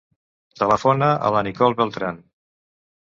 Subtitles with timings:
[0.61, 2.19] Telefona a la Nicole Beltran.